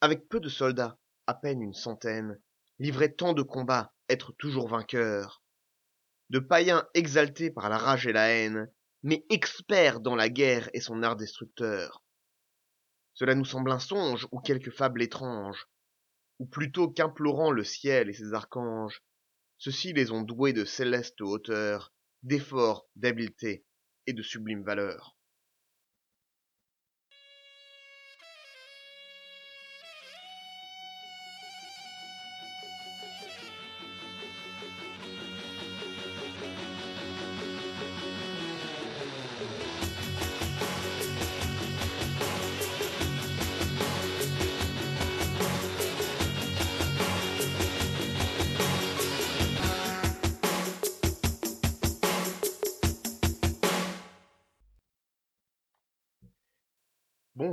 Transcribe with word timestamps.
avec 0.00 0.28
peu 0.28 0.40
de 0.40 0.48
soldats, 0.48 0.98
à 1.26 1.34
peine 1.34 1.62
une 1.62 1.74
centaine, 1.74 2.40
livrer 2.78 3.14
tant 3.14 3.32
de 3.32 3.42
combats, 3.42 3.92
être 4.08 4.32
toujours 4.32 4.68
vainqueur. 4.68 5.42
De 6.30 6.38
païens 6.38 6.86
exaltés 6.94 7.50
par 7.50 7.68
la 7.68 7.78
rage 7.78 8.06
et 8.06 8.12
la 8.12 8.28
haine, 8.28 8.70
mais 9.02 9.24
experts 9.30 10.00
dans 10.00 10.16
la 10.16 10.28
guerre 10.28 10.68
et 10.72 10.80
son 10.80 11.02
art 11.02 11.16
destructeur. 11.16 12.02
Cela 13.14 13.34
nous 13.34 13.44
semble 13.44 13.70
un 13.70 13.78
songe 13.78 14.26
ou 14.32 14.40
quelque 14.40 14.70
fable 14.70 15.02
étrange, 15.02 15.66
ou 16.38 16.46
plutôt 16.46 16.88
qu'implorant 16.88 17.50
le 17.50 17.64
ciel 17.64 18.10
et 18.10 18.12
ses 18.12 18.34
archanges, 18.34 19.02
ceux-ci 19.58 19.92
les 19.92 20.10
ont 20.10 20.22
doués 20.22 20.52
de 20.52 20.64
céleste 20.64 21.20
hauteur, 21.20 21.92
d'effort, 22.22 22.88
d'habileté 22.96 23.64
et 24.06 24.12
de 24.12 24.22
sublime 24.22 24.64
valeur. 24.64 25.15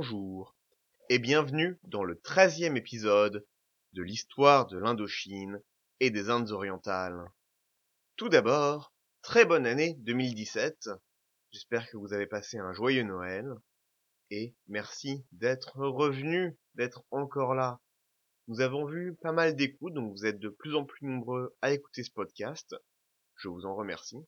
Bonjour 0.04 0.54
et 1.08 1.18
bienvenue 1.18 1.78
dans 1.84 2.04
le 2.04 2.20
treizième 2.20 2.76
épisode 2.76 3.46
de 3.94 4.02
l'histoire 4.02 4.66
de 4.66 4.76
l'Indochine 4.76 5.62
et 5.98 6.10
des 6.10 6.28
Indes 6.28 6.50
orientales. 6.50 7.24
Tout 8.16 8.28
d'abord, 8.28 8.92
très 9.22 9.46
bonne 9.46 9.64
année 9.64 9.94
2017. 10.00 10.90
J'espère 11.52 11.88
que 11.88 11.96
vous 11.96 12.12
avez 12.12 12.26
passé 12.26 12.58
un 12.58 12.74
joyeux 12.74 13.04
Noël 13.04 13.46
et 14.30 14.54
merci 14.66 15.24
d'être 15.32 15.78
revenu, 15.78 16.54
d'être 16.74 17.02
encore 17.10 17.54
là. 17.54 17.80
Nous 18.48 18.60
avons 18.60 18.84
vu 18.84 19.14
pas 19.22 19.32
mal 19.32 19.56
d'écoutes, 19.56 19.94
donc 19.94 20.12
vous 20.12 20.26
êtes 20.26 20.38
de 20.38 20.50
plus 20.50 20.74
en 20.74 20.84
plus 20.84 21.06
nombreux 21.06 21.56
à 21.62 21.72
écouter 21.72 22.02
ce 22.02 22.10
podcast. 22.10 22.76
Je 23.36 23.48
vous 23.48 23.64
en 23.64 23.74
remercie. 23.74 24.22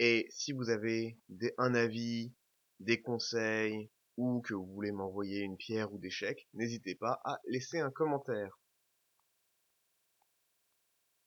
Et 0.00 0.26
si 0.28 0.52
vous 0.52 0.68
avez 0.68 1.16
des, 1.30 1.54
un 1.56 1.74
avis, 1.74 2.34
des 2.80 3.00
conseils, 3.00 3.90
ou 4.16 4.40
que 4.42 4.54
vous 4.54 4.66
voulez 4.66 4.92
m'envoyer 4.92 5.40
une 5.40 5.56
pierre 5.56 5.92
ou 5.92 5.98
des 5.98 6.10
chèques, 6.10 6.48
n'hésitez 6.54 6.94
pas 6.94 7.20
à 7.24 7.40
laisser 7.46 7.80
un 7.80 7.90
commentaire. 7.90 8.58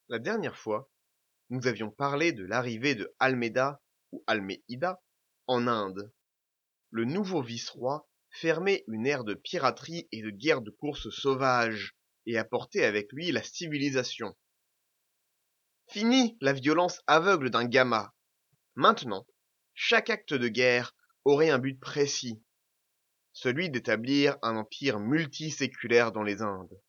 La 0.09 0.19
dernière 0.19 0.57
fois, 0.57 0.89
nous 1.49 1.67
avions 1.67 1.91
parlé 1.91 2.31
de 2.31 2.45
l'arrivée 2.45 2.95
de 2.95 3.13
Almeida 3.19 3.81
ou 4.11 4.23
Almeida 4.27 5.01
en 5.47 5.67
Inde. 5.67 6.13
Le 6.91 7.05
nouveau 7.05 7.41
vice-roi 7.41 8.07
fermait 8.29 8.83
une 8.87 9.05
ère 9.05 9.23
de 9.23 9.33
piraterie 9.33 10.07
et 10.11 10.21
de 10.21 10.29
guerre 10.29 10.61
de 10.61 10.71
course 10.71 11.09
sauvage 11.09 11.95
et 12.25 12.37
apportait 12.37 12.85
avec 12.85 13.11
lui 13.11 13.31
la 13.31 13.43
civilisation. 13.43 14.35
Fini 15.89 16.37
la 16.41 16.53
violence 16.53 17.01
aveugle 17.07 17.49
d'un 17.49 17.65
gamma. 17.65 18.13
Maintenant, 18.75 19.25
chaque 19.73 20.09
acte 20.09 20.33
de 20.33 20.47
guerre 20.47 20.95
aurait 21.23 21.49
un 21.49 21.59
but 21.59 21.79
précis, 21.79 22.43
celui 23.37 23.69
d'établir 23.69 24.35
un 24.41 24.55
empire 24.55 24.99
multiséculaire 24.99 26.11
dans 26.11 26.23
les 26.23 26.41
Indes. 26.41 26.81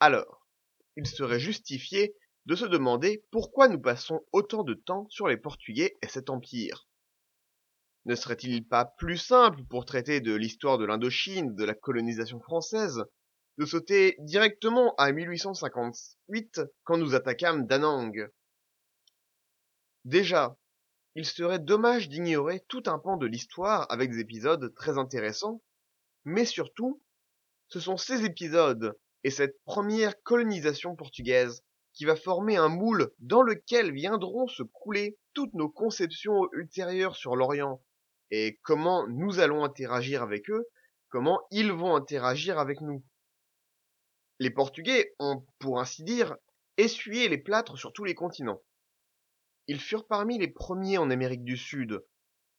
Alors, 0.00 0.48
il 0.96 1.06
serait 1.06 1.38
justifié 1.38 2.16
de 2.46 2.56
se 2.56 2.64
demander 2.64 3.24
pourquoi 3.30 3.68
nous 3.68 3.80
passons 3.80 4.26
autant 4.32 4.64
de 4.64 4.74
temps 4.74 5.06
sur 5.10 5.28
les 5.28 5.36
Portugais 5.36 5.94
et 6.02 6.08
cet 6.08 6.28
empire. 6.28 6.88
Ne 8.04 8.16
serait-il 8.16 8.66
pas 8.66 8.84
plus 8.84 9.16
simple 9.16 9.62
pour 9.70 9.84
traiter 9.84 10.20
de 10.20 10.34
l'histoire 10.34 10.76
de 10.76 10.86
l'Indochine, 10.86 11.54
de 11.54 11.64
la 11.64 11.74
colonisation 11.74 12.40
française, 12.40 13.04
de 13.58 13.66
sauter 13.66 14.16
directement 14.18 14.92
à 14.96 15.12
1858 15.12 16.62
quand 16.82 16.98
nous 16.98 17.14
attaquâmes 17.14 17.68
Danang? 17.68 18.28
Déjà, 20.04 20.56
il 21.14 21.24
serait 21.26 21.58
dommage 21.58 22.08
d'ignorer 22.08 22.64
tout 22.68 22.82
un 22.86 22.98
pan 22.98 23.16
de 23.16 23.26
l'histoire 23.26 23.86
avec 23.90 24.10
des 24.10 24.18
épisodes 24.18 24.74
très 24.74 24.98
intéressants, 24.98 25.62
mais 26.24 26.44
surtout, 26.44 27.02
ce 27.68 27.80
sont 27.80 27.96
ces 27.96 28.24
épisodes 28.24 28.98
et 29.22 29.30
cette 29.30 29.62
première 29.64 30.20
colonisation 30.22 30.96
portugaise 30.96 31.62
qui 31.92 32.04
va 32.04 32.16
former 32.16 32.56
un 32.56 32.68
moule 32.68 33.12
dans 33.20 33.42
lequel 33.42 33.92
viendront 33.92 34.48
se 34.48 34.62
couler 34.64 35.16
toutes 35.32 35.54
nos 35.54 35.68
conceptions 35.68 36.48
ultérieures 36.52 37.16
sur 37.16 37.36
l'Orient 37.36 37.80
et 38.30 38.58
comment 38.62 39.06
nous 39.06 39.38
allons 39.38 39.64
interagir 39.64 40.22
avec 40.22 40.50
eux, 40.50 40.66
comment 41.08 41.40
ils 41.52 41.70
vont 41.70 41.94
interagir 41.94 42.58
avec 42.58 42.80
nous. 42.80 43.04
Les 44.40 44.50
Portugais 44.50 45.14
ont, 45.20 45.46
pour 45.60 45.80
ainsi 45.80 46.02
dire, 46.02 46.36
essuyé 46.76 47.28
les 47.28 47.38
plâtres 47.38 47.78
sur 47.78 47.92
tous 47.92 48.02
les 48.02 48.16
continents. 48.16 48.60
Ils 49.66 49.80
furent 49.80 50.06
parmi 50.06 50.38
les 50.38 50.48
premiers 50.48 50.98
en 50.98 51.10
Amérique 51.10 51.44
du 51.44 51.56
Sud. 51.56 52.04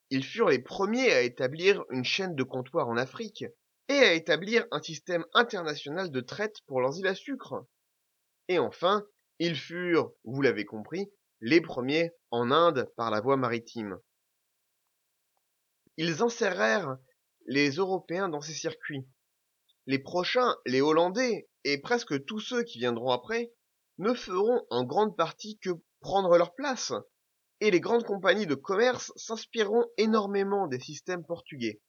Ils 0.09 0.23
furent 0.23 0.49
les 0.49 0.59
premiers 0.61 1.11
à 1.11 1.21
établir 1.21 1.83
une 1.89 2.03
chaîne 2.03 2.35
de 2.35 2.43
comptoirs 2.43 2.87
en 2.87 2.97
Afrique 2.97 3.45
et 3.87 3.99
à 3.99 4.13
établir 4.13 4.65
un 4.71 4.81
système 4.81 5.25
international 5.33 6.11
de 6.11 6.21
traite 6.21 6.61
pour 6.67 6.81
leurs 6.81 6.97
îles 6.97 7.07
à 7.07 7.15
sucre. 7.15 7.65
Et 8.47 8.59
enfin, 8.59 9.05
ils 9.39 9.55
furent, 9.55 10.11
vous 10.23 10.41
l'avez 10.41 10.65
compris, 10.65 11.11
les 11.41 11.61
premiers 11.61 12.11
en 12.31 12.51
Inde 12.51 12.91
par 12.95 13.11
la 13.11 13.21
voie 13.21 13.37
maritime. 13.37 13.99
Ils 15.97 16.23
insérèrent 16.23 16.97
les 17.47 17.71
Européens 17.71 18.29
dans 18.29 18.41
ces 18.41 18.53
circuits. 18.53 19.07
Les 19.85 19.99
prochains, 19.99 20.55
les 20.65 20.81
Hollandais, 20.81 21.47
et 21.63 21.79
presque 21.79 22.25
tous 22.25 22.39
ceux 22.39 22.63
qui 22.63 22.79
viendront 22.79 23.11
après, 23.11 23.53
ne 23.97 24.13
feront 24.13 24.65
en 24.69 24.83
grande 24.83 25.15
partie 25.15 25.57
que 25.59 25.69
prendre 26.05 26.37
leur 26.37 26.53
place, 26.53 26.93
et 27.61 27.71
les 27.71 27.79
grandes 27.79 28.03
compagnies 28.03 28.45
de 28.45 28.53
commerce 28.53 29.11
s'inspireront 29.15 29.87
énormément 29.97 30.67
des 30.67 30.79
systèmes 30.79 31.25
portugais. 31.25 31.81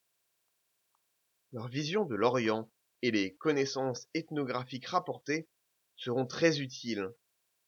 Leur 1.52 1.68
vision 1.68 2.06
de 2.06 2.14
l'Orient 2.14 2.70
et 3.02 3.10
les 3.10 3.34
connaissances 3.34 4.08
ethnographiques 4.14 4.86
rapportées 4.86 5.50
seront 5.96 6.26
très 6.26 6.60
utiles, 6.60 7.12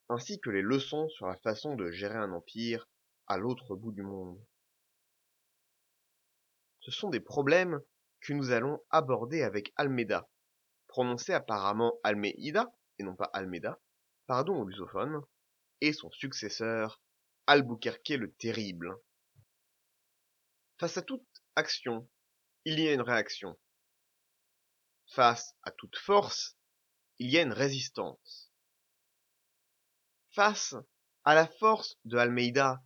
ainsi 0.09 0.41
que 0.41 0.49
les 0.49 0.63
leçons 0.63 1.11
sur 1.11 1.27
la 1.27 1.37
façon 1.37 1.77
de 1.77 1.91
gérer 1.91 2.17
un 2.17 2.33
empire 2.33 2.89
à 3.27 3.37
l'autre 3.37 3.77
bout 3.77 3.93
du 3.93 4.03
monde. 4.03 4.43
Ce 6.81 6.91
sont 6.91 7.11
des 7.11 7.21
problèmes 7.21 7.79
que 8.23 8.33
nous 8.33 8.53
allons 8.53 8.81
aborder 8.89 9.43
avec 9.43 9.71
Almeida, 9.77 10.27
prononcé 10.87 11.35
apparemment 11.35 11.99
Almeida 12.05 12.73
et 12.99 13.03
non 13.03 13.17
pas 13.17 13.29
Almeida, 13.35 13.79
pardon 14.27 14.63
aux 14.63 14.65
lusophones, 14.65 15.21
et 15.81 15.93
son 15.93 16.11
successeur, 16.11 17.01
Albuquerque 17.47 18.11
le 18.11 18.33
Terrible. 18.33 18.97
Face 20.79 20.97
à 20.97 21.03
toute 21.03 21.27
action, 21.57 22.09
il 22.65 22.79
y 22.79 22.89
a 22.89 22.93
une 22.93 23.03
réaction. 23.03 23.59
Face 25.13 25.55
à 25.63 25.71
toute 25.71 25.97
force, 25.97 26.59
il 27.19 27.31
y 27.31 27.39
a 27.39 27.43
une 27.43 27.53
résistance. 27.53 28.53
Face 30.35 30.75
à 31.25 31.35
la 31.35 31.47
force 31.47 31.99
de 32.05 32.17
Almeida 32.17 32.83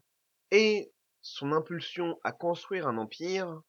et 0.50 0.92
son 1.20 1.52
impulsion 1.52 2.18
à 2.24 2.32
construire 2.32 2.86
un 2.86 2.98
empire, 2.98 3.62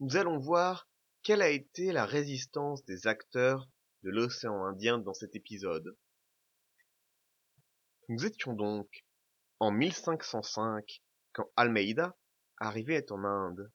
nous 0.00 0.16
allons 0.16 0.38
voir 0.38 0.88
quelle 1.22 1.42
a 1.42 1.50
été 1.50 1.92
la 1.92 2.06
résistance 2.06 2.84
des 2.84 3.06
acteurs 3.06 3.68
de 4.02 4.10
l'océan 4.10 4.64
Indien 4.64 4.98
dans 4.98 5.14
cet 5.14 5.36
épisode. 5.36 5.96
Nous 8.08 8.26
étions 8.26 8.52
donc 8.52 9.04
en 9.60 9.70
1505 9.70 11.02
quand 11.32 11.50
Almeida 11.56 12.16
arrivait 12.58 13.10
en 13.12 13.24
Inde. 13.24 13.70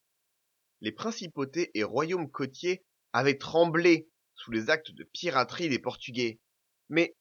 Les 0.82 0.92
principautés 0.92 1.72
et 1.74 1.84
royaumes 1.84 2.30
côtiers 2.30 2.84
avaient 3.14 3.38
tremblé 3.38 4.10
sous 4.36 4.52
les 4.52 4.70
actes 4.70 4.92
de 4.92 5.04
piraterie 5.06 5.70
des 5.70 5.80
Portugais. 5.80 6.40
Mais 6.90 7.16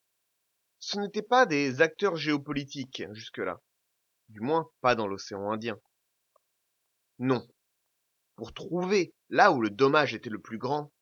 ce 0.79 0.99
n'étaient 0.99 1.23
pas 1.23 1.47
des 1.47 1.81
acteurs 1.81 2.17
géopolitiques 2.17 3.05
jusque-là. 3.13 3.63
Du 4.29 4.41
moins 4.41 4.69
pas 4.81 4.95
dans 4.95 5.07
l'océan 5.07 5.51
Indien. 5.51 5.79
Non. 7.19 7.47
Pour 8.35 8.53
trouver 8.53 9.15
là 9.31 9.53
où 9.53 9.61
le 9.61 9.71
dommage 9.71 10.15
était 10.15 10.29
le 10.29 10.41
plus 10.41 10.59
grand, 10.59 10.93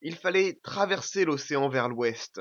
il 0.00 0.16
fallait 0.16 0.58
traverser 0.62 1.24
l'océan 1.24 1.68
vers 1.68 1.88
l'ouest, 1.88 2.40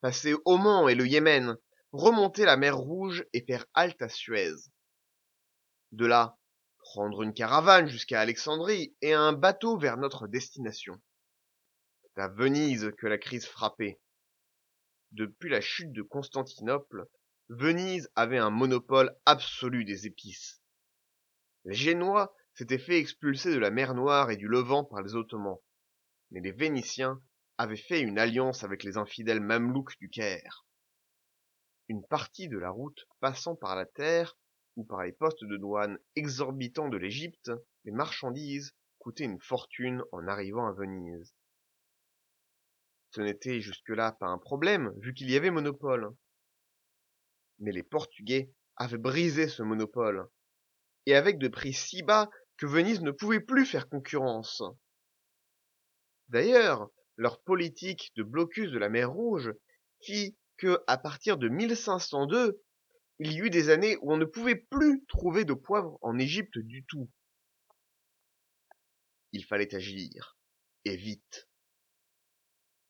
passer 0.00 0.34
Oman 0.44 0.88
et 0.88 0.94
le 0.94 1.06
Yémen, 1.06 1.56
remonter 1.92 2.44
la 2.44 2.56
mer 2.56 2.76
Rouge 2.76 3.24
et 3.32 3.44
faire 3.44 3.66
halte 3.74 4.02
à 4.02 4.08
Suez. 4.08 4.54
De 5.92 6.06
là, 6.06 6.38
prendre 6.78 7.22
une 7.22 7.34
caravane 7.34 7.88
jusqu'à 7.88 8.20
Alexandrie 8.20 8.94
et 9.00 9.14
un 9.14 9.32
bateau 9.32 9.78
vers 9.78 9.96
notre 9.96 10.26
destination. 10.26 11.00
C'est 12.02 12.22
à 12.22 12.28
Venise 12.28 12.92
que 12.98 13.06
la 13.06 13.18
crise 13.18 13.46
frappait. 13.46 14.00
Depuis 15.12 15.48
la 15.48 15.60
chute 15.60 15.92
de 15.92 16.02
Constantinople, 16.02 17.06
Venise 17.48 18.10
avait 18.14 18.38
un 18.38 18.50
monopole 18.50 19.16
absolu 19.24 19.84
des 19.84 20.06
épices. 20.06 20.62
Les 21.64 21.74
Génois 21.74 22.34
s'étaient 22.54 22.78
fait 22.78 22.98
expulser 22.98 23.52
de 23.54 23.58
la 23.58 23.70
mer 23.70 23.94
Noire 23.94 24.30
et 24.30 24.36
du 24.36 24.48
Levant 24.48 24.84
par 24.84 25.00
les 25.00 25.14
Ottomans, 25.14 25.58
mais 26.30 26.40
les 26.40 26.52
Vénitiens 26.52 27.22
avaient 27.56 27.76
fait 27.76 28.00
une 28.00 28.18
alliance 28.18 28.64
avec 28.64 28.82
les 28.84 28.98
infidèles 28.98 29.40
mamelouks 29.40 29.98
du 29.98 30.10
Caire. 30.10 30.67
Une 31.88 32.06
partie 32.06 32.48
de 32.48 32.58
la 32.58 32.70
route 32.70 33.06
passant 33.20 33.56
par 33.56 33.74
la 33.74 33.86
terre 33.86 34.36
ou 34.76 34.84
par 34.84 35.02
les 35.02 35.12
postes 35.12 35.44
de 35.44 35.56
douane 35.56 35.98
exorbitants 36.16 36.88
de 36.88 36.98
l'Égypte, 36.98 37.50
les 37.84 37.92
marchandises 37.92 38.72
coûtaient 38.98 39.24
une 39.24 39.40
fortune 39.40 40.02
en 40.12 40.26
arrivant 40.28 40.66
à 40.66 40.72
Venise. 40.72 41.34
Ce 43.10 43.22
n'était 43.22 43.60
jusque-là 43.60 44.12
pas 44.12 44.26
un 44.26 44.38
problème, 44.38 44.92
vu 44.98 45.14
qu'il 45.14 45.30
y 45.30 45.36
avait 45.36 45.50
monopole. 45.50 46.14
Mais 47.58 47.72
les 47.72 47.82
Portugais 47.82 48.52
avaient 48.76 48.98
brisé 48.98 49.48
ce 49.48 49.62
monopole, 49.62 50.28
et 51.06 51.14
avec 51.14 51.38
de 51.38 51.48
prix 51.48 51.72
si 51.72 52.02
bas 52.02 52.28
que 52.58 52.66
Venise 52.66 53.00
ne 53.00 53.10
pouvait 53.10 53.40
plus 53.40 53.64
faire 53.64 53.88
concurrence. 53.88 54.62
D'ailleurs, 56.28 56.90
leur 57.16 57.40
politique 57.40 58.12
de 58.16 58.22
blocus 58.22 58.70
de 58.70 58.78
la 58.78 58.90
mer 58.90 59.10
Rouge 59.10 59.52
fit 60.02 60.36
que, 60.58 60.82
à 60.86 60.98
partir 60.98 61.38
de 61.38 61.48
1502, 61.48 62.60
il 63.20 63.32
y 63.32 63.38
eut 63.38 63.50
des 63.50 63.70
années 63.70 63.96
où 64.02 64.12
on 64.12 64.16
ne 64.16 64.24
pouvait 64.24 64.56
plus 64.56 65.04
trouver 65.06 65.44
de 65.44 65.54
poivre 65.54 65.98
en 66.02 66.18
Égypte 66.18 66.58
du 66.58 66.84
tout. 66.84 67.10
Il 69.32 69.44
fallait 69.44 69.74
agir, 69.74 70.36
et 70.84 70.96
vite. 70.96 71.48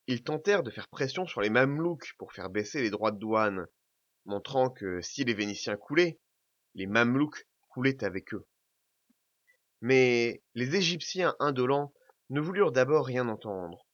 Ils 0.07 0.23
tentèrent 0.23 0.63
de 0.63 0.71
faire 0.71 0.87
pression 0.87 1.25
sur 1.25 1.41
les 1.41 1.49
Mamelouks 1.49 2.13
pour 2.17 2.33
faire 2.33 2.49
baisser 2.49 2.81
les 2.81 2.89
droits 2.89 3.11
de 3.11 3.19
douane, 3.19 3.67
montrant 4.25 4.69
que 4.69 5.01
si 5.01 5.23
les 5.23 5.33
Vénitiens 5.33 5.77
coulaient, 5.77 6.19
les 6.75 6.87
Mamelouks 6.87 7.47
coulaient 7.67 8.03
avec 8.03 8.33
eux. 8.33 8.47
Mais 9.81 10.43
les 10.55 10.75
Égyptiens 10.75 11.35
indolents 11.39 11.93
ne 12.29 12.41
voulurent 12.41 12.71
d'abord 12.71 13.05
rien 13.05 13.27
entendre, 13.27 13.87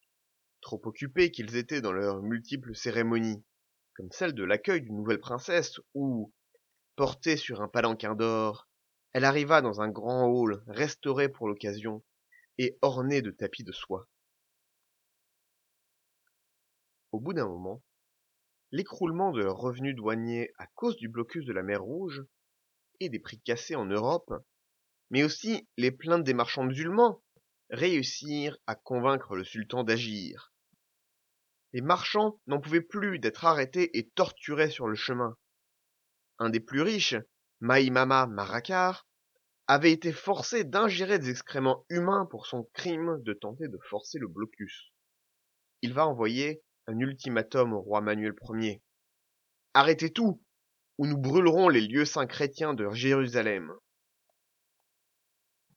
trop 0.61 0.81
occupés 0.85 1.31
qu'ils 1.31 1.55
étaient 1.55 1.81
dans 1.81 1.93
leurs 1.93 2.21
multiples 2.21 2.75
cérémonies, 2.75 3.43
comme 3.95 4.11
celle 4.11 4.33
de 4.33 4.43
l'accueil 4.43 4.81
d'une 4.81 4.97
nouvelle 4.97 5.19
princesse, 5.19 5.79
où, 5.93 6.33
portée 6.95 7.37
sur 7.37 7.61
un 7.61 7.67
palanquin 7.67 8.13
d'or, 8.13 8.67
elle 9.13 9.23
arriva 9.23 9.61
dans 9.61 9.81
un 9.81 9.89
grand 9.89 10.27
hall 10.27 10.63
restauré 10.67 11.29
pour 11.29 11.47
l'occasion 11.47 12.03
et 12.57 12.77
orné 12.81 13.21
de 13.21 13.31
tapis 13.31 13.63
de 13.63 13.71
soie. 13.71 14.07
Au 17.13 17.19
bout 17.21 17.33
d'un 17.33 17.47
moment, 17.47 17.81
l'écroulement 18.71 19.31
de 19.31 19.41
leurs 19.41 19.57
revenus 19.57 19.95
douaniers 19.95 20.51
à 20.57 20.67
cause 20.67 20.97
du 20.97 21.07
blocus 21.07 21.45
de 21.45 21.53
la 21.53 21.63
mer 21.63 21.81
Rouge 21.81 22.25
et 22.99 23.07
des 23.07 23.19
prix 23.19 23.39
cassés 23.39 23.75
en 23.75 23.85
Europe, 23.85 24.33
mais 25.09 25.23
aussi 25.23 25.69
les 25.77 25.91
plaintes 25.91 26.25
des 26.25 26.33
marchands 26.33 26.65
musulmans, 26.65 27.23
réussirent 27.69 28.57
à 28.67 28.75
convaincre 28.75 29.35
le 29.35 29.45
sultan 29.45 29.85
d'agir 29.85 30.54
les 31.75 31.81
marchands 31.81 32.39
n'en 32.47 32.61
pouvaient 32.61 32.79
plus 32.79 33.19
d'être 33.19 33.43
arrêtés 33.43 33.97
et 33.97 34.07
torturés 34.07 34.69
sur 34.69 34.87
le 34.87 34.95
chemin. 34.95 35.35
Un 36.39 36.49
des 36.49 36.61
plus 36.61 36.79
riches, 36.79 37.17
Maïmama 37.59 38.27
Marakar, 38.27 39.05
avait 39.67 39.91
été 39.91 40.13
forcé 40.13 40.63
d'ingérer 40.63 41.19
des 41.19 41.31
excréments 41.31 41.85
humains 41.89 42.27
pour 42.31 42.45
son 42.47 42.63
crime 42.71 43.21
de 43.23 43.33
tenter 43.33 43.67
de 43.67 43.77
forcer 43.89 44.19
le 44.19 44.29
blocus. 44.29 44.93
Il 45.81 45.93
va 45.93 46.07
envoyer 46.07 46.63
un 46.87 46.97
ultimatum 46.97 47.73
au 47.73 47.81
roi 47.81 47.99
Manuel 47.99 48.35
Ier. 48.53 48.81
Arrêtez 49.73 50.13
tout, 50.13 50.41
ou 50.97 51.07
nous 51.07 51.17
brûlerons 51.17 51.67
les 51.67 51.81
lieux 51.81 52.05
saints 52.05 52.25
chrétiens 52.25 52.73
de 52.73 52.89
Jérusalem. 52.91 53.69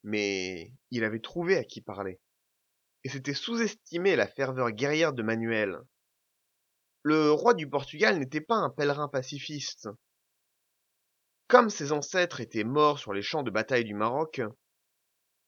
Mais 0.04 0.72
il 0.92 1.02
avait 1.02 1.18
trouvé 1.18 1.56
à 1.56 1.64
qui 1.64 1.80
parler 1.80 2.20
et 3.08 3.10
s'était 3.10 3.32
sous-estimé 3.32 4.16
la 4.16 4.26
ferveur 4.26 4.70
guerrière 4.70 5.14
de 5.14 5.22
Manuel. 5.22 5.78
Le 7.02 7.32
roi 7.32 7.54
du 7.54 7.66
Portugal 7.66 8.18
n'était 8.18 8.42
pas 8.42 8.56
un 8.56 8.68
pèlerin 8.68 9.08
pacifiste. 9.08 9.88
Comme 11.46 11.70
ses 11.70 11.92
ancêtres 11.92 12.42
étaient 12.42 12.64
morts 12.64 12.98
sur 12.98 13.14
les 13.14 13.22
champs 13.22 13.42
de 13.42 13.50
bataille 13.50 13.86
du 13.86 13.94
Maroc, 13.94 14.42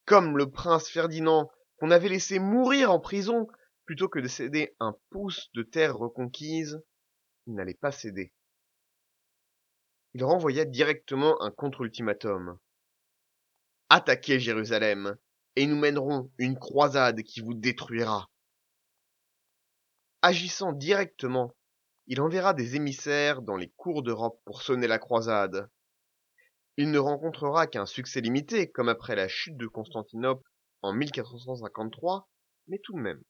comme 0.06 0.38
le 0.38 0.50
prince 0.50 0.88
Ferdinand 0.88 1.50
qu'on 1.76 1.90
avait 1.90 2.08
laissé 2.08 2.38
mourir 2.38 2.90
en 2.90 2.98
prison 2.98 3.46
plutôt 3.84 4.08
que 4.08 4.20
de 4.20 4.28
céder 4.28 4.74
un 4.80 4.96
pouce 5.10 5.50
de 5.52 5.62
terre 5.62 5.98
reconquise, 5.98 6.82
il 7.46 7.56
n'allait 7.56 7.74
pas 7.74 7.92
céder. 7.92 8.32
Il 10.14 10.24
renvoya 10.24 10.64
directement 10.64 11.42
un 11.42 11.50
contre-ultimatum. 11.50 12.58
Attaquez 13.90 14.40
Jérusalem, 14.40 15.18
et 15.56 15.66
nous 15.66 15.78
mènerons 15.78 16.30
une 16.38 16.58
croisade 16.58 17.22
qui 17.22 17.40
vous 17.40 17.54
détruira. 17.54 18.30
Agissant 20.22 20.72
directement, 20.72 21.56
il 22.06 22.20
enverra 22.20 22.54
des 22.54 22.76
émissaires 22.76 23.42
dans 23.42 23.56
les 23.56 23.70
cours 23.70 24.02
d'Europe 24.02 24.40
pour 24.44 24.62
sonner 24.62 24.86
la 24.86 24.98
croisade. 24.98 25.70
Il 26.76 26.90
ne 26.90 26.98
rencontrera 26.98 27.66
qu'un 27.66 27.86
succès 27.86 28.20
limité, 28.20 28.70
comme 28.70 28.88
après 28.88 29.16
la 29.16 29.28
chute 29.28 29.56
de 29.56 29.66
Constantinople 29.66 30.48
en 30.82 30.92
1453, 30.92 32.28
mais 32.68 32.78
tout 32.78 32.94
de 32.94 33.00
même. 33.00 33.22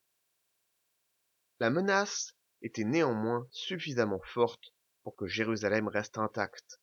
La 1.59 1.69
menace 1.69 2.35
était 2.61 2.83
néanmoins 2.83 3.47
suffisamment 3.51 4.21
forte 4.23 4.73
pour 5.03 5.15
que 5.15 5.27
Jérusalem 5.27 5.87
reste 5.87 6.17
intacte. 6.17 6.81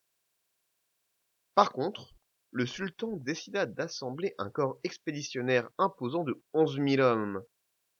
Par 1.55 1.71
contre, 1.71 2.13
le 2.51 2.65
sultan 2.65 3.17
décida 3.17 3.65
d'assembler 3.65 4.33
un 4.37 4.49
corps 4.49 4.79
expéditionnaire 4.83 5.69
imposant 5.77 6.23
de 6.23 6.41
onze 6.53 6.79
mille 6.79 7.01
hommes 7.01 7.43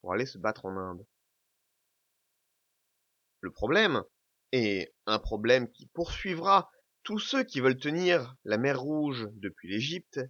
pour 0.00 0.12
aller 0.12 0.26
se 0.26 0.38
battre 0.38 0.66
en 0.66 0.76
Inde. 0.76 1.06
Le 3.40 3.50
problème, 3.50 4.02
et 4.52 4.92
un 5.06 5.18
problème 5.18 5.70
qui 5.70 5.86
poursuivra 5.86 6.70
tous 7.02 7.18
ceux 7.18 7.44
qui 7.44 7.60
veulent 7.60 7.78
tenir 7.78 8.36
la 8.44 8.58
mer 8.58 8.80
Rouge 8.80 9.28
depuis 9.34 9.68
l'Égypte, 9.68 10.20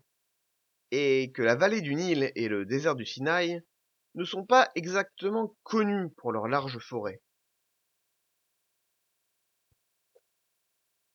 est 0.90 1.34
que 1.34 1.43
la 1.43 1.56
vallée 1.56 1.81
du 1.81 1.94
Nil 1.94 2.31
et 2.34 2.49
le 2.49 2.67
désert 2.67 2.96
du 2.96 3.06
Sinaï 3.06 3.62
ne 4.14 4.25
sont 4.25 4.44
pas 4.44 4.70
exactement 4.75 5.56
connus 5.62 6.11
pour 6.17 6.32
leurs 6.32 6.49
larges 6.49 6.78
forêts. 6.78 7.22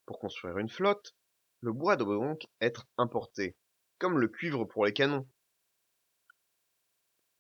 Pour 0.05 0.19
construire 0.19 0.57
une 0.57 0.69
flotte, 0.69 1.15
le 1.61 1.71
bois 1.71 1.95
doit 1.95 2.15
donc 2.15 2.45
être 2.61 2.87
importé, 2.97 3.55
comme 3.97 4.19
le 4.19 4.27
cuivre 4.27 4.65
pour 4.65 4.85
les 4.85 4.93
canons. 4.93 5.27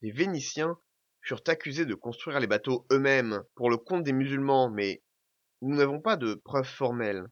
Les 0.01 0.11
Vénitiens 0.11 0.77
furent 1.21 1.43
accusés 1.47 1.85
de 1.85 1.95
construire 1.95 2.39
les 2.39 2.47
bateaux 2.47 2.85
eux-mêmes 2.91 3.43
pour 3.55 3.69
le 3.69 3.77
compte 3.77 4.03
des 4.03 4.13
musulmans, 4.13 4.69
mais 4.69 5.03
nous 5.61 5.75
n'avons 5.75 5.99
pas 5.99 6.17
de 6.17 6.35
preuves 6.35 6.67
formelles. 6.67 7.25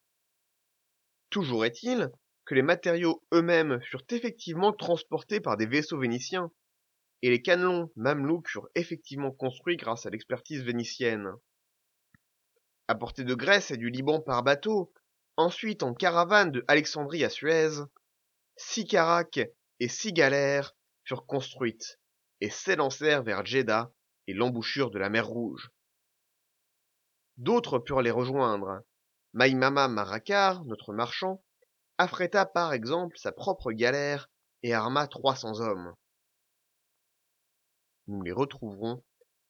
Toujours 1.29 1.65
est-il 1.65 2.11
que 2.45 2.55
les 2.55 2.61
matériaux 2.61 3.23
eux-mêmes 3.33 3.79
furent 3.81 4.05
effectivement 4.09 4.73
transportés 4.73 5.39
par 5.39 5.57
des 5.57 5.65
vaisseaux 5.65 5.99
vénitiens, 5.99 6.51
et 7.21 7.29
les 7.29 7.41
canons 7.41 7.91
mamelouks 7.95 8.49
furent 8.49 8.69
effectivement 8.75 9.31
construits 9.31 9.77
grâce 9.77 10.05
à 10.05 10.09
l'expertise 10.09 10.63
vénitienne. 10.63 11.31
Apportés 12.87 13.23
de 13.23 13.33
Grèce 13.33 13.71
et 13.71 13.77
du 13.77 13.89
Liban 13.89 14.19
par 14.19 14.43
bateau, 14.43 14.91
Ensuite, 15.35 15.81
en 15.83 15.93
caravane 15.93 16.51
de 16.51 16.63
Alexandrie 16.67 17.23
à 17.23 17.29
Suez, 17.29 17.71
six 18.55 18.85
caracs 18.85 19.39
et 19.79 19.87
six 19.87 20.13
galères 20.13 20.75
furent 21.03 21.25
construites 21.25 21.99
et 22.39 22.49
s'élancèrent 22.49 23.23
vers 23.23 23.45
Jeddah 23.45 23.91
et 24.27 24.33
l'embouchure 24.33 24.91
de 24.91 24.99
la 24.99 25.09
mer 25.09 25.27
Rouge. 25.27 25.71
D'autres 27.37 27.79
purent 27.79 28.01
les 28.01 28.11
rejoindre. 28.11 28.83
Maïmama 29.33 29.87
Marakar, 29.87 30.63
notre 30.65 30.93
marchand, 30.93 31.43
affréta 31.97 32.45
par 32.45 32.73
exemple 32.73 33.17
sa 33.17 33.31
propre 33.31 33.71
galère 33.71 34.29
et 34.61 34.73
arma 34.73 35.07
trois 35.07 35.35
cents 35.35 35.59
hommes. 35.59 35.95
Nous 38.05 38.21
les 38.21 38.31
retrouverons 38.31 39.03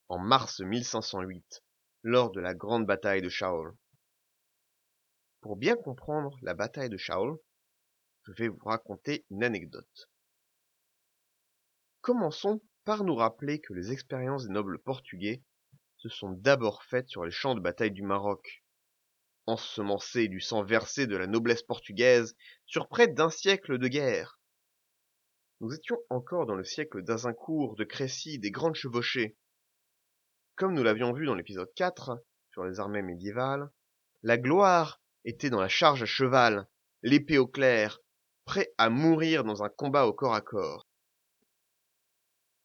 en 0.08 0.20
mars 0.20 0.62
1508, 0.62 1.64
lors 2.04 2.32
de 2.32 2.40
la 2.40 2.54
grande 2.54 2.86
bataille 2.86 3.22
de 3.22 3.30
Shaol. 3.30 3.76
Pour 5.44 5.58
bien 5.58 5.76
comprendre 5.76 6.38
la 6.42 6.54
bataille 6.54 6.90
de 6.90 6.96
Shaol, 6.96 7.38
je 8.26 8.32
vais 8.32 8.48
vous 8.48 8.64
raconter 8.64 9.26
une 9.30 9.44
anecdote. 9.44 10.10
Commençons 12.00 12.62
par 12.86 13.04
nous 13.04 13.16
rappeler 13.16 13.60
que 13.60 13.74
les 13.74 13.92
expériences 13.92 14.48
des 14.48 14.54
nobles 14.54 14.80
portugais 14.80 15.44
se 15.98 16.08
sont 16.08 16.32
d'abord 16.32 16.86
faites 16.86 17.10
sur 17.10 17.26
les 17.26 17.32
champs 17.32 17.56
de 17.56 17.60
bataille 17.60 17.92
du 17.92 18.04
Maroc, 18.04 18.64
ensemencés 19.46 20.30
du 20.30 20.40
sang 20.40 20.64
versé 20.64 21.08
de 21.08 21.18
la 21.18 21.28
noblesse 21.28 21.64
portugaise 21.64 22.38
sur 22.66 22.88
près 22.88 23.10
d'un 23.10 23.30
siècle 23.30 23.78
de 23.78 23.88
guerre. 23.90 24.40
Nous 25.60 25.74
étions 25.74 26.00
encore 26.10 26.46
dans 26.46 26.56
le 26.56 26.64
siècle 26.64 27.04
d'Azincourt, 27.04 27.76
de 27.76 27.84
Crécy, 27.84 28.40
des 28.40 28.52
Grandes 28.52 28.76
Chevauchées. 28.76 29.36
Comme 30.56 30.74
nous 30.74 30.84
l'avions 30.84 31.12
vu 31.12 31.26
dans 31.26 31.36
l'épisode 31.36 31.74
4, 31.76 32.24
sur 32.52 32.64
les 32.64 32.80
armées 32.80 33.02
médiévales, 33.02 33.70
la 34.22 34.38
gloire 34.38 35.03
était 35.26 35.50
dans 35.50 35.62
la 35.62 35.70
charge 35.70 36.04
à 36.04 36.06
cheval, 36.06 36.68
l'épée 37.02 37.38
au 37.38 37.48
clair, 37.48 38.00
prêt 38.46 38.74
à 38.78 38.90
mourir 38.90 39.44
dans 39.44 39.64
un 39.64 39.70
combat 39.70 40.06
au 40.06 40.14
corps 40.14 40.36
à 40.36 40.42
corps. 40.42 40.88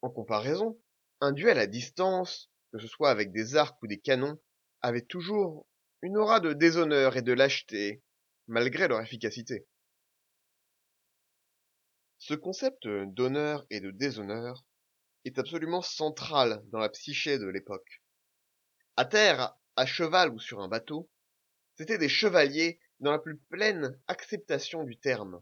En 0.01 0.09
comparaison, 0.09 0.79
un 1.21 1.31
duel 1.31 1.59
à 1.59 1.67
distance, 1.67 2.49
que 2.71 2.79
ce 2.79 2.87
soit 2.87 3.09
avec 3.09 3.31
des 3.31 3.55
arcs 3.55 3.81
ou 3.81 3.87
des 3.87 3.99
canons, 3.99 4.39
avait 4.81 5.05
toujours 5.05 5.67
une 6.01 6.17
aura 6.17 6.39
de 6.39 6.53
déshonneur 6.53 7.17
et 7.17 7.21
de 7.21 7.33
lâcheté, 7.33 8.01
malgré 8.47 8.87
leur 8.87 9.01
efficacité. 9.01 9.67
Ce 12.17 12.33
concept 12.33 12.87
d'honneur 12.87 13.65
et 13.69 13.79
de 13.79 13.91
déshonneur 13.91 14.65
est 15.25 15.39
absolument 15.39 15.81
central 15.81 16.61
dans 16.67 16.79
la 16.79 16.89
psyché 16.89 17.37
de 17.37 17.47
l'époque. 17.47 18.01
À 18.97 19.05
terre, 19.05 19.55
à 19.75 19.85
cheval 19.85 20.31
ou 20.31 20.39
sur 20.39 20.59
un 20.61 20.67
bateau, 20.67 21.09
c'étaient 21.79 21.97
des 21.97 22.09
chevaliers 22.09 22.77
dans 22.99 23.11
la 23.11 23.19
plus 23.19 23.37
pleine 23.37 23.97
acceptation 24.07 24.83
du 24.83 24.99
terme. 24.99 25.41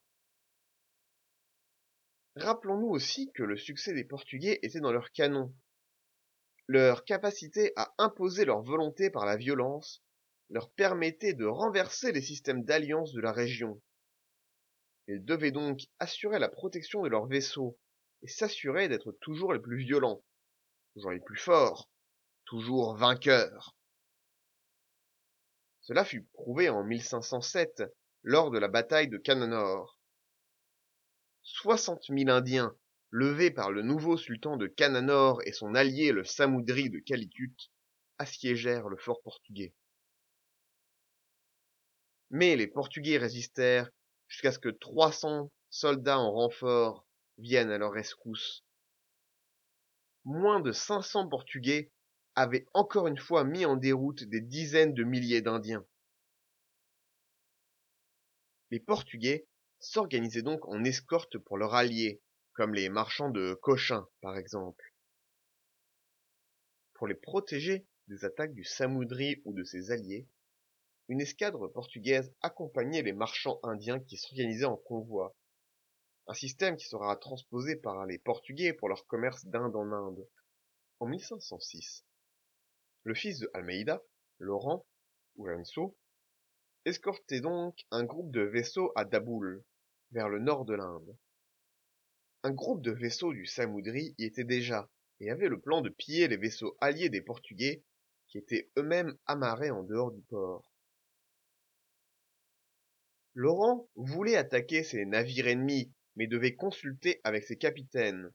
Rappelons-nous 2.36 2.89
aussi 2.89 3.32
que 3.32 3.41
le 3.41 3.58
succès 3.58 3.91
des 3.96 4.03
Portugais 4.03 4.60
était 4.62 4.79
dans 4.79 4.91
leurs 4.91 5.12
canons. 5.12 5.51
Leur 6.67 7.06
capacité 7.06 7.74
à 7.75 7.91
imposer 7.98 8.46
leur 8.46 8.62
volonté 8.62 9.10
par 9.10 9.25
la 9.25 9.36
violence 9.36 10.03
leur 10.51 10.70
permettait 10.70 11.34
de 11.34 11.46
renverser 11.46 12.12
les 12.12 12.22
systèmes 12.22 12.63
d'alliance 12.63 13.13
de 13.13 13.22
la 13.22 13.32
région. 13.32 13.82
Ils 15.08 15.25
devaient 15.25 15.50
donc 15.50 15.88
assurer 15.98 16.38
la 16.38 16.50
protection 16.50 17.01
de 17.01 17.10
leurs 17.10 17.25
vaisseaux 17.25 17.79
et 18.22 18.27
s'assurer 18.27 18.89
d'être 18.89 19.12
toujours 19.22 19.53
les 19.53 19.60
plus 19.60 19.79
violents, 19.79 20.24
toujours 20.94 21.13
les 21.13 21.20
plus 21.20 21.39
forts, 21.39 21.89
toujours 22.46 22.96
vainqueurs. 22.96 23.76
Cela 25.88 26.03
fut 26.03 26.24
prouvé 26.34 26.67
en 26.67 26.84
1507 26.84 27.82
lors 28.24 28.51
de 28.51 28.60
la 28.60 28.67
bataille 28.67 29.08
de 29.08 29.17
Cananor. 29.17 29.98
60 31.44 32.08
000 32.10 32.29
Indiens, 32.29 32.75
levés 33.10 33.51
par 33.51 33.72
le 33.72 33.84
nouveau 33.84 34.17
sultan 34.17 34.58
de 34.58 34.67
Cananor 34.67 35.41
et 35.46 35.53
son 35.53 35.75
allié 35.75 36.12
le 36.12 36.25
Samoudri 36.25 36.89
de 36.89 37.00
Calicut, 37.00 37.56
assiégèrent 38.17 38.89
le 38.89 38.98
fort 38.98 39.22
portugais. 39.22 39.74
Mais 42.32 42.58
les 42.58 42.67
Portugais 42.67 43.17
résistèrent 43.17 43.89
jusqu'à 44.27 44.51
ce 44.51 44.60
que 44.60 44.67
300 44.67 45.53
soldats 45.70 46.20
en 46.20 46.34
renfort 46.34 47.08
viennent 47.38 47.72
à 47.72 47.77
leur 47.77 47.94
rescousse. 47.94 48.65
Moins 50.25 50.60
de 50.60 50.74
500 50.74 51.29
Portugais 51.29 51.89
avaient 52.38 52.67
encore 52.75 53.08
une 53.08 53.17
fois 53.17 53.44
mis 53.44 53.65
en 53.65 53.75
déroute 53.75 54.24
des 54.24 54.41
dizaines 54.41 54.94
de 54.94 55.03
milliers 55.03 55.41
d'Indiens. 55.41 55.84
Les 58.70 58.79
Portugais 58.79 59.48
s'organisaient 59.79 60.44
donc 60.44 60.67
en 60.67 60.84
escorte 60.84 61.39
pour 61.39 61.58
leurs 61.58 61.74
alliés, 61.74 62.22
comme 62.53 62.75
les 62.75 62.89
marchands 62.89 63.32
de 63.32 63.56
Cochin 63.56 64.08
par 64.22 64.38
exemple. 64.38 64.94
Pour 66.94 67.08
les 67.08 67.15
protéger 67.15 67.88
des 68.08 68.24
attaques 68.24 68.53
du 68.53 68.63
Samoudri 68.63 69.41
ou 69.44 69.53
de 69.53 69.63
ses 69.63 69.89
alliés, 69.89 70.27
une 71.08 71.22
escadre 71.22 71.67
portugaise 71.67 72.32
accompagnait 72.41 73.01
les 73.01 73.13
marchands 73.13 73.60
indiens 73.63 74.00
qui 74.00 74.15
s'organisaient 74.15 74.65
en 74.65 74.77
convoi. 74.77 75.36
Un 76.27 76.36
système 76.36 76.77
qui 76.77 76.86
sera 76.86 77.15
transposé 77.15 77.75
par 77.75 78.06
les 78.06 78.20
Portugais 78.20 78.74
pour 78.74 78.89
leur 78.89 79.08
commerce 79.08 79.44
d'Inde 79.48 79.75
en 79.75 79.91
Inde. 79.91 80.27
En 81.00 81.08
1506, 81.08 82.06
le 83.08 83.16
fils 83.16 83.40
de 83.40 83.50
Almeida, 83.54 84.04
Laurent, 84.40 84.86
ou 85.38 85.48
escortait 86.84 87.40
donc 87.40 87.86
un 87.90 88.04
groupe 88.04 88.32
de 88.32 88.42
vaisseaux 88.42 88.92
à 88.98 89.06
Daboul, 89.06 89.64
vers 90.12 90.28
le 90.28 90.40
nord 90.40 90.66
de 90.66 90.74
l'Inde. 90.74 91.18
Un 92.44 92.52
groupe 92.52 92.82
de 92.82 92.92
vaisseaux 92.92 93.32
du 93.32 93.46
Samoudri 93.46 94.14
y 94.18 94.26
était 94.26 94.44
déjà, 94.44 94.90
et 95.22 95.32
avait 95.32 95.48
le 95.48 95.58
plan 95.58 95.80
de 95.80 95.88
piller 95.88 96.28
les 96.28 96.36
vaisseaux 96.36 96.76
alliés 96.82 97.08
des 97.08 97.22
Portugais, 97.22 97.82
qui 98.28 98.40
étaient 98.40 98.70
eux-mêmes 98.78 99.18
amarrés 99.26 99.72
en 99.72 99.84
dehors 99.84 100.12
du 100.12 100.22
port. 100.24 100.74
Laurent 103.36 103.88
voulait 103.96 104.36
attaquer 104.36 104.84
ces 104.84 105.06
navires 105.06 105.48
ennemis, 105.48 105.94
mais 106.18 106.28
devait 106.28 106.56
consulter 106.56 107.22
avec 107.24 107.46
ses 107.46 107.58
capitaines. 107.58 108.34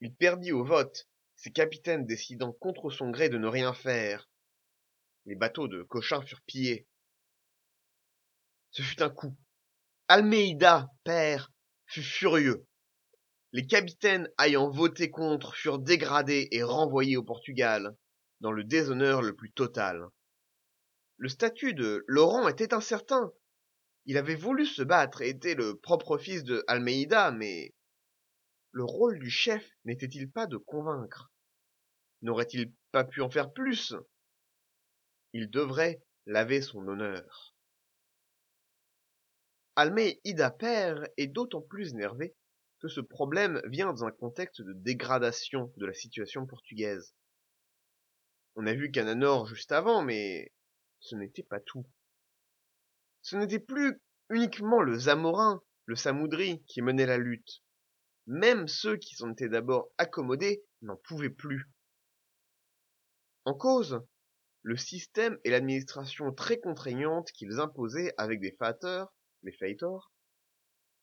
Il 0.00 0.12
perdit 0.12 0.50
au 0.50 0.64
vote, 0.64 1.08
ses 1.42 1.50
capitaines 1.50 2.06
décidant 2.06 2.52
contre 2.52 2.90
son 2.90 3.10
gré 3.10 3.28
de 3.28 3.36
ne 3.36 3.48
rien 3.48 3.74
faire. 3.74 4.30
Les 5.26 5.34
bateaux 5.34 5.66
de 5.66 5.82
Cochin 5.82 6.22
furent 6.22 6.40
pillés. 6.42 6.86
Ce 8.70 8.82
fut 8.82 9.02
un 9.02 9.10
coup. 9.10 9.36
Almeida, 10.06 10.88
père, 11.02 11.50
fut 11.86 12.04
furieux. 12.04 12.64
Les 13.50 13.66
capitaines 13.66 14.30
ayant 14.38 14.70
voté 14.70 15.10
contre 15.10 15.56
furent 15.56 15.80
dégradés 15.80 16.46
et 16.52 16.62
renvoyés 16.62 17.16
au 17.16 17.24
Portugal, 17.24 17.96
dans 18.38 18.52
le 18.52 18.62
déshonneur 18.62 19.20
le 19.20 19.34
plus 19.34 19.50
total. 19.50 20.06
Le 21.16 21.28
statut 21.28 21.74
de 21.74 22.04
Laurent 22.06 22.46
était 22.46 22.72
incertain, 22.72 23.32
il 24.06 24.16
avait 24.16 24.36
voulu 24.36 24.64
se 24.64 24.82
battre 24.82 25.22
et 25.22 25.30
était 25.30 25.56
le 25.56 25.76
propre 25.76 26.18
fils 26.18 26.44
de 26.44 26.62
Almeida, 26.68 27.32
mais 27.32 27.74
le 28.70 28.84
rôle 28.84 29.18
du 29.18 29.28
chef 29.28 29.68
n'était-il 29.84 30.30
pas 30.30 30.46
de 30.46 30.56
convaincre? 30.56 31.31
N'aurait-il 32.22 32.72
pas 32.92 33.04
pu 33.04 33.20
en 33.20 33.30
faire 33.30 33.52
plus? 33.52 33.94
Il 35.32 35.50
devrait 35.50 36.02
laver 36.26 36.62
son 36.62 36.86
honneur. 36.86 37.56
Almeida 39.74 40.50
père 40.50 41.06
est 41.16 41.26
d'autant 41.26 41.62
plus 41.62 41.92
énervé 41.92 42.34
que 42.80 42.88
ce 42.88 43.00
problème 43.00 43.62
vient 43.66 43.86
dans 43.86 44.04
un 44.04 44.10
contexte 44.10 44.60
de 44.60 44.72
dégradation 44.74 45.72
de 45.76 45.86
la 45.86 45.94
situation 45.94 46.46
portugaise. 46.46 47.14
On 48.54 48.66
a 48.66 48.74
vu 48.74 48.90
Cananor 48.90 49.46
juste 49.46 49.72
avant, 49.72 50.02
mais 50.02 50.52
ce 51.00 51.16
n'était 51.16 51.42
pas 51.42 51.60
tout. 51.60 51.86
Ce 53.22 53.36
n'était 53.36 53.60
plus 53.60 54.00
uniquement 54.30 54.82
le 54.82 54.98
Zamorin, 54.98 55.62
le 55.86 55.96
Samoudri 55.96 56.62
qui 56.66 56.82
menait 56.82 57.06
la 57.06 57.18
lutte. 57.18 57.62
Même 58.26 58.68
ceux 58.68 58.96
qui 58.96 59.14
s'en 59.14 59.32
étaient 59.32 59.48
d'abord 59.48 59.90
accommodés 59.96 60.62
n'en 60.82 60.96
pouvaient 60.96 61.30
plus. 61.30 61.70
En 63.44 63.54
cause, 63.54 64.00
le 64.62 64.76
système 64.76 65.38
et 65.44 65.50
l'administration 65.50 66.32
très 66.32 66.60
contraignante 66.60 67.32
qu'ils 67.32 67.58
imposaient 67.58 68.14
avec 68.16 68.40
des 68.40 68.52
fateurs, 68.52 69.12
les 69.42 69.52
faitors, 69.52 70.12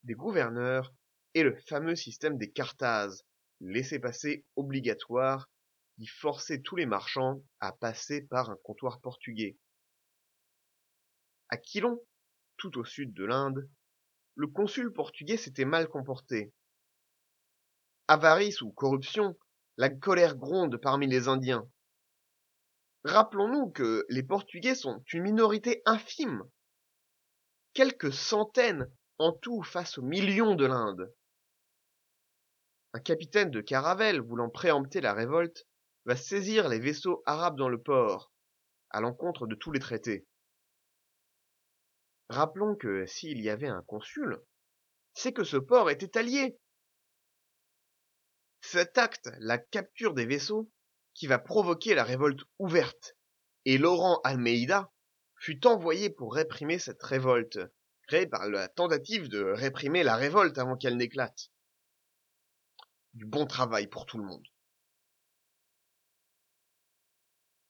des 0.04 0.14
gouverneurs 0.14 0.94
et 1.34 1.42
le 1.42 1.54
fameux 1.68 1.96
système 1.96 2.38
des 2.38 2.50
cartazes, 2.50 3.24
laissez-passer 3.60 4.46
obligatoires 4.56 5.50
qui 5.98 6.06
forçait 6.06 6.62
tous 6.62 6.76
les 6.76 6.86
marchands 6.86 7.42
à 7.60 7.72
passer 7.72 8.22
par 8.22 8.48
un 8.48 8.56
comptoir 8.62 9.00
portugais. 9.02 9.58
À 11.50 11.58
Quilon, 11.58 12.00
tout 12.56 12.78
au 12.78 12.84
sud 12.84 13.12
de 13.12 13.24
l'Inde, 13.24 13.68
le 14.34 14.46
consul 14.46 14.92
portugais 14.92 15.36
s'était 15.36 15.66
mal 15.66 15.88
comporté. 15.88 16.54
Avarice 18.08 18.62
ou 18.62 18.72
corruption, 18.72 19.36
la 19.76 19.90
colère 19.90 20.36
gronde 20.36 20.78
parmi 20.78 21.06
les 21.06 21.28
Indiens. 21.28 21.70
Rappelons-nous 23.04 23.70
que 23.70 24.04
les 24.10 24.22
Portugais 24.22 24.74
sont 24.74 25.02
une 25.12 25.22
minorité 25.22 25.82
infime. 25.86 26.42
Quelques 27.72 28.12
centaines 28.12 28.90
en 29.18 29.32
tout 29.32 29.62
face 29.62 29.96
aux 29.96 30.02
millions 30.02 30.54
de 30.54 30.66
l'Inde. 30.66 31.14
Un 32.92 33.00
capitaine 33.00 33.50
de 33.50 33.60
caravelle 33.60 34.20
voulant 34.20 34.50
préempter 34.50 35.00
la 35.00 35.14
révolte 35.14 35.66
va 36.04 36.16
saisir 36.16 36.68
les 36.68 36.78
vaisseaux 36.78 37.22
arabes 37.24 37.56
dans 37.56 37.68
le 37.68 37.80
port, 37.80 38.32
à 38.90 39.00
l'encontre 39.00 39.46
de 39.46 39.54
tous 39.54 39.72
les 39.72 39.80
traités. 39.80 40.26
Rappelons 42.28 42.76
que 42.76 43.06
s'il 43.06 43.40
y 43.40 43.48
avait 43.48 43.68
un 43.68 43.82
consul, 43.82 44.42
c'est 45.14 45.32
que 45.32 45.44
ce 45.44 45.56
port 45.56 45.90
était 45.90 46.18
allié. 46.18 46.58
Cet 48.60 48.98
acte, 48.98 49.30
la 49.38 49.58
capture 49.58 50.14
des 50.14 50.26
vaisseaux, 50.26 50.70
qui 51.20 51.26
va 51.26 51.38
provoquer 51.38 51.94
la 51.94 52.02
révolte 52.02 52.40
ouverte, 52.58 53.14
et 53.66 53.76
Laurent 53.76 54.22
Almeida 54.24 54.90
fut 55.36 55.66
envoyé 55.66 56.08
pour 56.08 56.34
réprimer 56.34 56.78
cette 56.78 57.02
révolte, 57.02 57.58
créée 58.08 58.26
par 58.26 58.48
la 58.48 58.68
tentative 58.68 59.28
de 59.28 59.42
réprimer 59.42 60.02
la 60.02 60.16
révolte 60.16 60.56
avant 60.56 60.78
qu'elle 60.78 60.96
n'éclate. 60.96 61.50
Du 63.12 63.26
bon 63.26 63.44
travail 63.44 63.86
pour 63.86 64.06
tout 64.06 64.16
le 64.16 64.24
monde. 64.24 64.46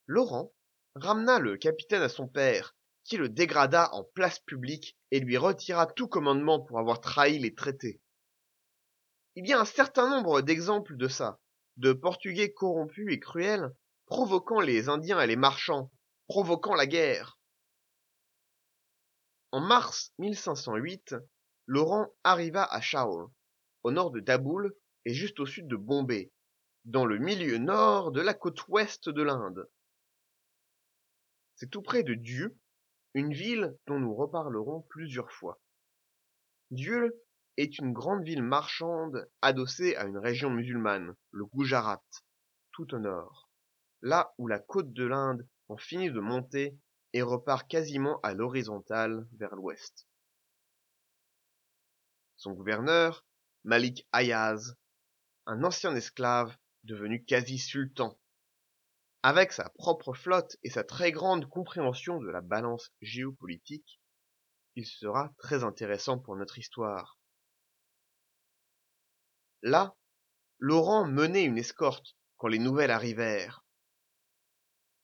Laurent 0.06 0.54
ramena 0.94 1.40
le 1.40 1.56
capitaine 1.56 2.02
à 2.02 2.08
son 2.08 2.28
père, 2.28 2.76
qui 3.02 3.16
le 3.16 3.28
dégrada 3.28 3.92
en 3.94 4.04
place 4.04 4.38
publique 4.38 4.96
et 5.10 5.18
lui 5.18 5.36
retira 5.36 5.88
tout 5.88 6.06
commandement 6.06 6.60
pour 6.60 6.78
avoir 6.78 7.00
trahi 7.00 7.40
les 7.40 7.52
traités. 7.56 8.00
Il 9.34 9.48
y 9.48 9.52
a 9.52 9.58
un 9.58 9.64
certain 9.64 10.08
nombre 10.08 10.40
d'exemples 10.40 10.96
de 10.96 11.08
ça, 11.08 11.40
de 11.76 11.92
Portugais 11.92 12.52
corrompus 12.52 13.12
et 13.12 13.20
cruels 13.20 13.74
provoquant 14.06 14.60
les 14.60 14.88
Indiens 14.88 15.20
et 15.20 15.26
les 15.26 15.36
marchands, 15.36 15.90
provoquant 16.26 16.74
la 16.74 16.86
guerre. 16.86 17.38
En 19.52 19.60
mars 19.60 20.12
1508, 20.18 21.14
Laurent 21.66 22.08
arriva 22.24 22.64
à 22.64 22.80
Shaul, 22.80 23.28
au 23.84 23.92
nord 23.92 24.10
de 24.10 24.20
Daboul 24.20 24.74
et 25.04 25.14
juste 25.14 25.40
au 25.40 25.46
sud 25.46 25.68
de 25.68 25.76
Bombay, 25.76 26.32
dans 26.84 27.06
le 27.06 27.18
milieu 27.18 27.58
nord 27.58 28.10
de 28.10 28.20
la 28.20 28.34
côte 28.34 28.66
ouest 28.68 29.08
de 29.08 29.22
l'Inde. 29.22 29.68
C'est 31.56 31.70
tout 31.70 31.82
près 31.82 32.02
de 32.02 32.14
Dieu, 32.14 32.56
une 33.14 33.32
ville 33.32 33.76
dont 33.86 33.98
nous 33.98 34.14
reparlerons 34.14 34.82
plusieurs 34.88 35.30
fois. 35.30 35.60
Dieu 36.70 37.22
est 37.56 37.78
une 37.78 37.92
grande 37.92 38.24
ville 38.24 38.42
marchande 38.42 39.28
adossée 39.42 39.96
à 39.96 40.04
une 40.04 40.18
région 40.18 40.50
musulmane, 40.50 41.14
le 41.30 41.44
Gujarat, 41.46 42.04
tout 42.72 42.94
au 42.94 42.98
nord, 42.98 43.50
là 44.02 44.34
où 44.38 44.46
la 44.46 44.58
côte 44.58 44.92
de 44.92 45.04
l'Inde 45.04 45.46
en 45.68 45.76
finit 45.76 46.10
de 46.10 46.20
monter 46.20 46.78
et 47.12 47.22
repart 47.22 47.68
quasiment 47.68 48.20
à 48.22 48.34
l'horizontale 48.34 49.26
vers 49.32 49.54
l'ouest. 49.54 50.06
Son 52.36 52.52
gouverneur, 52.52 53.26
Malik 53.64 54.08
Ayaz, 54.12 54.76
un 55.46 55.62
ancien 55.64 55.94
esclave 55.94 56.56
devenu 56.84 57.24
quasi 57.24 57.58
sultan. 57.58 58.18
Avec 59.22 59.52
sa 59.52 59.68
propre 59.70 60.14
flotte 60.14 60.56
et 60.62 60.70
sa 60.70 60.82
très 60.82 61.12
grande 61.12 61.46
compréhension 61.46 62.18
de 62.18 62.30
la 62.30 62.40
balance 62.40 62.90
géopolitique, 63.02 64.00
il 64.76 64.86
sera 64.86 65.34
très 65.36 65.62
intéressant 65.62 66.18
pour 66.18 66.36
notre 66.36 66.58
histoire. 66.58 67.19
Là, 69.62 69.94
Laurent 70.58 71.06
menait 71.06 71.44
une 71.44 71.58
escorte 71.58 72.16
quand 72.36 72.48
les 72.48 72.58
nouvelles 72.58 72.90
arrivèrent. 72.90 73.64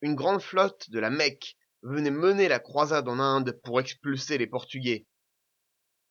Une 0.00 0.14
grande 0.14 0.40
flotte 0.40 0.90
de 0.90 0.98
la 0.98 1.10
Mecque 1.10 1.56
venait 1.82 2.10
mener 2.10 2.48
la 2.48 2.58
croisade 2.58 3.08
en 3.08 3.18
Inde 3.18 3.58
pour 3.62 3.80
expulser 3.80 4.38
les 4.38 4.46
Portugais. 4.46 5.06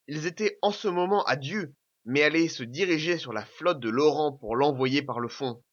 Ils 0.08 0.28
étaient 0.28 0.60
en 0.62 0.72
ce 0.72 0.88
moment 0.88 1.24
à 1.26 1.36
Dieu, 1.36 1.76
mais 2.06 2.22
allaient 2.22 2.48
se 2.48 2.64
diriger 2.64 3.18
sur 3.18 3.34
la 3.34 3.46
flotte 3.46 3.80
de 3.80 3.90
Laurent 3.90 4.34
pour 4.34 4.56
l'envoyer 4.56 5.02
par 5.02 5.20
le 5.20 5.28
fond. 5.28 5.64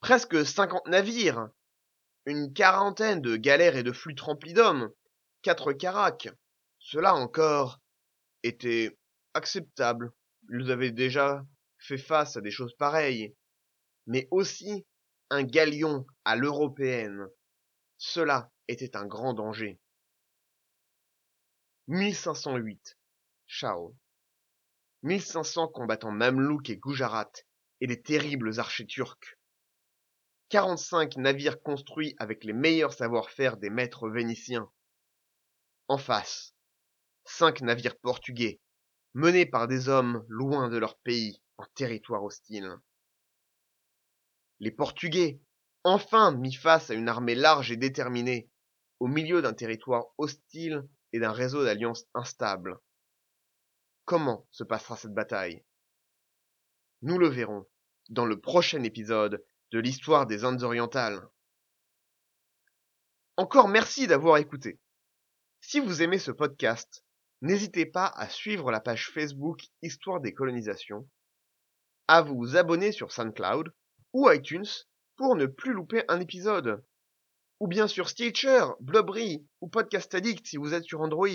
Presque 0.00 0.46
cinquante 0.46 0.86
navires, 0.86 1.48
une 2.24 2.52
quarantaine 2.52 3.20
de 3.20 3.36
galères 3.36 3.76
et 3.76 3.82
de 3.82 3.92
flûtes 3.92 4.20
remplies 4.20 4.54
d'hommes, 4.54 4.90
quatre 5.42 5.72
caracs. 5.72 6.28
Cela 6.78 7.14
encore 7.14 7.80
était 8.42 8.96
acceptable. 9.34 10.12
Ils 10.50 10.70
avaient 10.70 10.92
déjà 10.92 11.44
fait 11.78 11.98
face 11.98 12.36
à 12.36 12.40
des 12.40 12.50
choses 12.50 12.74
pareilles. 12.76 13.34
Mais 14.06 14.28
aussi 14.30 14.86
un 15.30 15.42
galion 15.42 16.06
à 16.24 16.36
l'européenne. 16.36 17.28
Cela 17.96 18.50
était 18.68 18.96
un 18.96 19.06
grand 19.06 19.34
danger. 19.34 19.80
1508. 21.88 22.98
Chao. 23.46 23.96
1500 25.02 25.68
combattants 25.68 26.10
mamelouks 26.10 26.70
et 26.70 26.76
Gujarat 26.76 27.30
et 27.80 27.86
des 27.86 28.00
terribles 28.02 28.58
archers 28.58 28.86
turcs. 28.86 29.38
45 30.50 31.16
navires 31.16 31.62
construits 31.62 32.14
avec 32.18 32.44
les 32.44 32.52
meilleurs 32.52 32.92
savoir-faire 32.92 33.58
des 33.58 33.70
maîtres 33.70 34.08
vénitiens. 34.08 34.70
En 35.88 35.98
face, 35.98 36.54
cinq 37.24 37.60
navires 37.60 37.98
portugais, 37.98 38.60
menés 39.14 39.46
par 39.46 39.68
des 39.68 39.88
hommes 39.88 40.24
loin 40.28 40.68
de 40.68 40.78
leur 40.78 40.98
pays, 40.98 41.42
en 41.58 41.66
territoire 41.74 42.24
hostile. 42.24 42.78
Les 44.60 44.70
Portugais, 44.70 45.40
enfin 45.84 46.32
mis 46.32 46.54
face 46.54 46.90
à 46.90 46.94
une 46.94 47.08
armée 47.08 47.34
large 47.34 47.70
et 47.70 47.76
déterminée, 47.76 48.50
au 49.00 49.06
milieu 49.06 49.42
d'un 49.42 49.52
territoire 49.52 50.06
hostile 50.18 50.88
et 51.12 51.20
d'un 51.20 51.32
réseau 51.32 51.64
d'alliances 51.64 52.06
instables. 52.14 52.80
Comment 54.04 54.46
se 54.50 54.64
passera 54.64 54.96
cette 54.96 55.14
bataille? 55.14 55.64
Nous 57.02 57.18
le 57.18 57.28
verrons 57.28 57.66
dans 58.08 58.24
le 58.24 58.40
prochain 58.40 58.82
épisode 58.82 59.44
de 59.70 59.78
l'histoire 59.78 60.26
des 60.26 60.44
Indes 60.44 60.62
orientales. 60.62 61.28
Encore 63.36 63.68
merci 63.68 64.06
d'avoir 64.06 64.38
écouté. 64.38 64.80
Si 65.60 65.78
vous 65.78 66.02
aimez 66.02 66.18
ce 66.18 66.30
podcast, 66.30 67.04
n'hésitez 67.40 67.86
pas 67.86 68.06
à 68.06 68.28
suivre 68.28 68.72
la 68.72 68.80
page 68.80 69.10
Facebook 69.10 69.60
Histoire 69.82 70.20
des 70.20 70.32
colonisations, 70.32 71.08
à 72.08 72.22
vous 72.22 72.56
abonner 72.56 72.90
sur 72.90 73.12
SoundCloud 73.12 73.72
ou 74.12 74.30
iTunes 74.30 74.66
pour 75.16 75.36
ne 75.36 75.46
plus 75.46 75.72
louper 75.72 76.04
un 76.08 76.20
épisode. 76.20 76.82
Ou 77.60 77.68
bien 77.68 77.86
sur 77.86 78.08
Stitcher, 78.08 78.64
Blubbery 78.80 79.46
ou 79.60 79.68
Podcast 79.68 80.14
Addict 80.14 80.46
si 80.46 80.56
vous 80.56 80.74
êtes 80.74 80.84
sur 80.84 81.00
Android. 81.00 81.28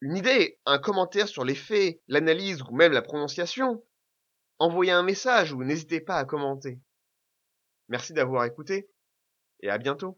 Une 0.00 0.16
idée, 0.16 0.58
un 0.66 0.78
commentaire 0.78 1.28
sur 1.28 1.44
les 1.44 1.54
faits, 1.54 2.00
l'analyse 2.08 2.62
ou 2.62 2.74
même 2.74 2.92
la 2.92 3.02
prononciation 3.02 3.82
Envoyez 4.58 4.92
un 4.92 5.02
message 5.02 5.52
ou 5.52 5.62
n'hésitez 5.64 6.00
pas 6.00 6.16
à 6.16 6.24
commenter. 6.24 6.80
Merci 7.88 8.12
d'avoir 8.12 8.44
écouté 8.44 8.88
et 9.60 9.68
à 9.68 9.78
bientôt. 9.78 10.16